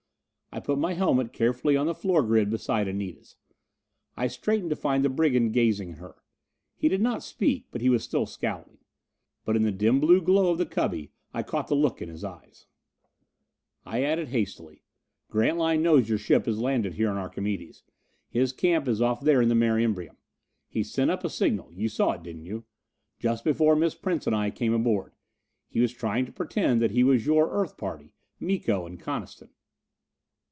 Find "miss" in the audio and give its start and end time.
23.77-23.95